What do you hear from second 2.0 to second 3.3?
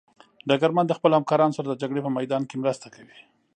په میدان کې مرسته کوي.